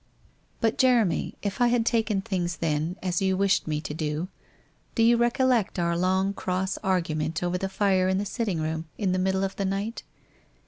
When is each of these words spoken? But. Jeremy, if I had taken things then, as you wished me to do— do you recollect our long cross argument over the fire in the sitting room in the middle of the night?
But. 0.61 0.79
Jeremy, 0.79 1.35
if 1.43 1.61
I 1.61 1.67
had 1.67 1.85
taken 1.85 2.21
things 2.23 2.57
then, 2.57 2.95
as 3.03 3.21
you 3.21 3.37
wished 3.37 3.67
me 3.67 3.79
to 3.81 3.93
do— 3.93 4.29
do 4.95 5.03
you 5.03 5.15
recollect 5.15 5.77
our 5.77 5.95
long 5.95 6.33
cross 6.33 6.79
argument 6.83 7.43
over 7.43 7.59
the 7.59 7.69
fire 7.69 8.09
in 8.09 8.17
the 8.17 8.25
sitting 8.25 8.59
room 8.59 8.85
in 8.97 9.11
the 9.11 9.19
middle 9.19 9.43
of 9.43 9.57
the 9.57 9.65
night? 9.65 10.01